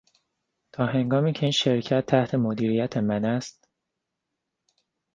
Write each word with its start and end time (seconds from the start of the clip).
تا 0.71 0.85
هنگامی 0.85 1.33
که 1.33 1.43
این 1.43 1.51
شرکت 1.51 2.05
تحت 2.05 2.35
مدیریت 2.35 2.97
من 2.97 3.25
است... 3.25 3.67